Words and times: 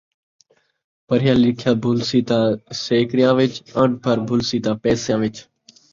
پڑھیا 1.07 1.33
لکھیا 1.43 1.71
بھلسی 1.83 2.19
تاں 2.27 2.45
سیکڑیاں 2.83 3.33
وچ، 3.39 3.53
اݨ 3.79 3.89
پڑھ 4.03 4.21
بھلسی 4.27 4.57
تاں 4.63 4.75
پیسیاں 4.83 5.17
وچ 5.21 5.35